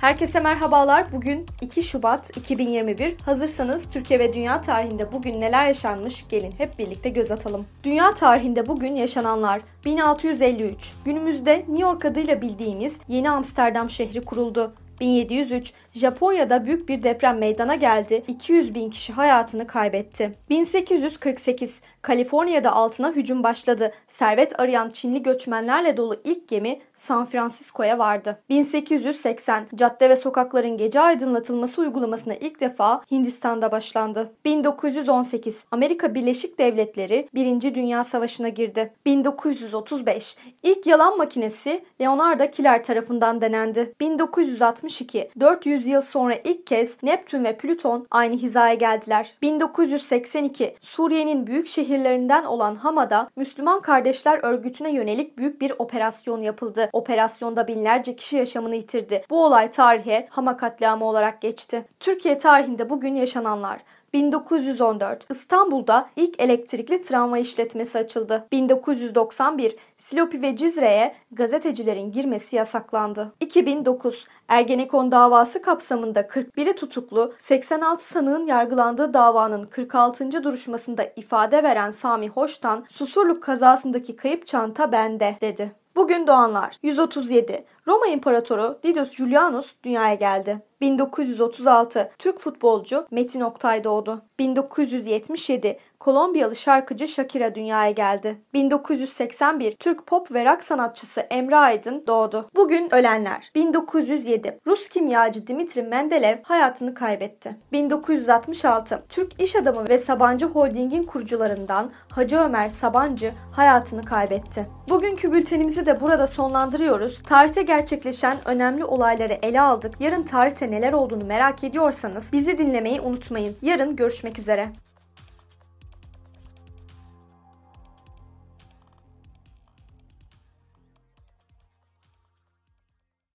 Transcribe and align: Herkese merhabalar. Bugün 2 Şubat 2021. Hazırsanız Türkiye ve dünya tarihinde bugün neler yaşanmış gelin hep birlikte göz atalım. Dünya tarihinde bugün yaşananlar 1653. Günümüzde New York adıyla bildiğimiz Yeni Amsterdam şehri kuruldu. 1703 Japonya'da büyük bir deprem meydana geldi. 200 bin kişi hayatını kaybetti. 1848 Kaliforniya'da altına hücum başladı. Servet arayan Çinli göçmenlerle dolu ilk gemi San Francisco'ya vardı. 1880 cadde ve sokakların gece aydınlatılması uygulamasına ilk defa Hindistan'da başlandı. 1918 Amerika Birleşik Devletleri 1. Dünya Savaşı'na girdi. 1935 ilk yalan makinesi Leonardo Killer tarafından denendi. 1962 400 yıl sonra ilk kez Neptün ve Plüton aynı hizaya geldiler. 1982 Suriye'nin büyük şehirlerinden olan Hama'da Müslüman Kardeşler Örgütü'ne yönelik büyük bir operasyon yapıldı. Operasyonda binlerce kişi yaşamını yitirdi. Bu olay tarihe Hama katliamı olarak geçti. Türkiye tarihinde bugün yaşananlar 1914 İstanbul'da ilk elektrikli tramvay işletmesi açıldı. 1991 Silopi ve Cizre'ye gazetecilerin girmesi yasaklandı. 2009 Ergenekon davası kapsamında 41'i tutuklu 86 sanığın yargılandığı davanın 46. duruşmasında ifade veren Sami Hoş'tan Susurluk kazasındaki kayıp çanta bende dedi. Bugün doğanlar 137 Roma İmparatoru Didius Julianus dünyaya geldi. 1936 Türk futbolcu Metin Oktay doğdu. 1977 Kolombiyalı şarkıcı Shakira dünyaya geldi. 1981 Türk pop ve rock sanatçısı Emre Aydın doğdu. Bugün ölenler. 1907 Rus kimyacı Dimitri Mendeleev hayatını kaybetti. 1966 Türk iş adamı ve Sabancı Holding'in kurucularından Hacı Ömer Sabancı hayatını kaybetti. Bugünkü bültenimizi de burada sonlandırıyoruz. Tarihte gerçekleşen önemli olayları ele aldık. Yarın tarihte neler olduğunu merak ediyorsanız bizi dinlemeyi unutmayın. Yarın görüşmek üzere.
Herkese 0.00 0.40
merhabalar. 0.40 1.12
Bugün 1.12 1.46
2 1.60 1.82
Şubat 1.82 2.36
2021. 2.36 3.16
Hazırsanız 3.24 3.82
Türkiye 3.90 4.18
ve 4.18 4.34
dünya 4.34 4.62
tarihinde 4.62 5.12
bugün 5.12 5.40
neler 5.40 5.66
yaşanmış 5.66 6.28
gelin 6.28 6.54
hep 6.58 6.78
birlikte 6.78 7.08
göz 7.08 7.30
atalım. 7.30 7.66
Dünya 7.84 8.14
tarihinde 8.14 8.66
bugün 8.66 8.96
yaşananlar 8.96 9.60
1653. 9.84 10.92
Günümüzde 11.04 11.56
New 11.56 11.82
York 11.82 12.04
adıyla 12.04 12.40
bildiğimiz 12.40 12.94
Yeni 13.08 13.30
Amsterdam 13.30 13.90
şehri 13.90 14.20
kuruldu. 14.20 14.72
1703 15.00 15.72
Japonya'da 15.94 16.66
büyük 16.66 16.88
bir 16.88 17.02
deprem 17.02 17.38
meydana 17.38 17.74
geldi. 17.74 18.24
200 18.28 18.74
bin 18.74 18.90
kişi 18.90 19.12
hayatını 19.12 19.66
kaybetti. 19.66 20.32
1848 20.50 21.76
Kaliforniya'da 22.08 22.72
altına 22.72 23.12
hücum 23.12 23.42
başladı. 23.42 23.92
Servet 24.08 24.60
arayan 24.60 24.88
Çinli 24.90 25.22
göçmenlerle 25.22 25.96
dolu 25.96 26.16
ilk 26.24 26.48
gemi 26.48 26.80
San 26.96 27.24
Francisco'ya 27.26 27.98
vardı. 27.98 28.38
1880 28.48 29.66
cadde 29.74 30.10
ve 30.10 30.16
sokakların 30.16 30.76
gece 30.76 31.00
aydınlatılması 31.00 31.80
uygulamasına 31.80 32.34
ilk 32.34 32.60
defa 32.60 33.02
Hindistan'da 33.10 33.72
başlandı. 33.72 34.32
1918 34.44 35.64
Amerika 35.70 36.14
Birleşik 36.14 36.58
Devletleri 36.58 37.28
1. 37.34 37.74
Dünya 37.74 38.04
Savaşı'na 38.04 38.48
girdi. 38.48 38.92
1935 39.06 40.36
ilk 40.62 40.86
yalan 40.86 41.18
makinesi 41.18 41.84
Leonardo 42.00 42.50
Killer 42.50 42.84
tarafından 42.84 43.40
denendi. 43.40 43.94
1962 44.00 45.30
400 45.40 45.86
yıl 45.86 46.02
sonra 46.02 46.34
ilk 46.34 46.66
kez 46.66 47.02
Neptün 47.02 47.44
ve 47.44 47.56
Plüton 47.56 48.06
aynı 48.10 48.36
hizaya 48.36 48.74
geldiler. 48.74 49.34
1982 49.42 50.76
Suriye'nin 50.80 51.46
büyük 51.46 51.68
şehirlerinden 51.98 52.44
olan 52.44 52.74
Hama'da 52.74 53.30
Müslüman 53.36 53.82
Kardeşler 53.82 54.40
Örgütü'ne 54.42 54.90
yönelik 54.90 55.38
büyük 55.38 55.60
bir 55.60 55.72
operasyon 55.78 56.42
yapıldı. 56.42 56.90
Operasyonda 56.92 57.68
binlerce 57.68 58.16
kişi 58.16 58.36
yaşamını 58.36 58.76
yitirdi. 58.76 59.24
Bu 59.30 59.44
olay 59.44 59.70
tarihe 59.70 60.28
Hama 60.30 60.56
katliamı 60.56 61.04
olarak 61.04 61.40
geçti. 61.40 61.84
Türkiye 62.00 62.38
tarihinde 62.38 62.90
bugün 62.90 63.14
yaşananlar 63.14 63.80
1914 64.12 65.26
İstanbul'da 65.30 66.10
ilk 66.16 66.40
elektrikli 66.40 67.02
tramvay 67.02 67.42
işletmesi 67.42 67.98
açıldı. 67.98 68.46
1991 68.52 69.76
Silopi 69.98 70.42
ve 70.42 70.56
Cizre'ye 70.56 71.14
gazetecilerin 71.32 72.12
girmesi 72.12 72.56
yasaklandı. 72.56 73.32
2009 73.40 74.24
Ergenekon 74.48 75.10
davası 75.10 75.62
kapsamında 75.62 76.20
41'i 76.20 76.76
tutuklu 76.76 77.34
86 77.38 78.04
sanığın 78.04 78.46
yargılandığı 78.46 79.14
davanın 79.14 79.66
46. 79.66 80.44
duruşmasında 80.44 81.04
ifade 81.16 81.62
veren 81.62 81.90
Sami 81.90 82.28
Hoş'tan 82.28 82.84
Susurluk 82.90 83.42
kazasındaki 83.42 84.16
kayıp 84.16 84.46
çanta 84.46 84.92
bende 84.92 85.36
dedi. 85.40 85.72
Bugün 85.96 86.26
doğanlar 86.26 86.76
137 86.82 87.64
Roma 87.86 88.06
İmparatoru 88.06 88.78
Didius 88.82 89.10
Julianus 89.10 89.74
dünyaya 89.84 90.14
geldi. 90.14 90.62
1936 90.80 92.10
Türk 92.18 92.38
futbolcu 92.38 93.06
Metin 93.10 93.40
Oktay 93.40 93.84
doğdu. 93.84 94.22
1977 94.38 95.78
Kolombiyalı 96.00 96.56
şarkıcı 96.56 97.08
Shakira 97.08 97.54
dünyaya 97.54 97.90
geldi. 97.90 98.38
1981 98.54 99.76
Türk 99.76 100.06
pop 100.06 100.32
ve 100.32 100.44
rock 100.44 100.64
sanatçısı 100.64 101.20
Emre 101.20 101.56
Aydın 101.56 102.04
doğdu. 102.06 102.50
Bugün 102.56 102.94
ölenler. 102.94 103.50
1907 103.54 104.60
Rus 104.66 104.88
kimyacı 104.88 105.46
Dimitri 105.46 105.82
Mendeleev 105.82 106.36
hayatını 106.42 106.94
kaybetti. 106.94 107.56
1966 107.72 109.02
Türk 109.08 109.42
iş 109.42 109.56
adamı 109.56 109.88
ve 109.88 109.98
Sabancı 109.98 110.46
Holding'in 110.46 111.02
kurucularından 111.02 111.90
Hacı 112.12 112.36
Ömer 112.36 112.68
Sabancı 112.68 113.32
hayatını 113.52 114.02
kaybetti. 114.02 114.66
Bugünkü 114.88 115.32
bültenimizi 115.32 115.86
de 115.86 116.00
burada 116.00 116.26
sonlandırıyoruz. 116.26 117.22
Tarihte 117.22 117.62
gerçekleşen 117.62 118.36
önemli 118.44 118.84
olayları 118.84 119.38
ele 119.42 119.60
aldık. 119.60 119.94
Yarın 120.00 120.22
tarihte 120.22 120.67
neler 120.70 120.92
olduğunu 120.92 121.24
merak 121.24 121.64
ediyorsanız 121.64 122.32
bizi 122.32 122.58
dinlemeyi 122.58 123.00
unutmayın. 123.00 123.56
Yarın 123.62 123.96
görüşmek 123.96 124.38
üzere. 124.38 124.68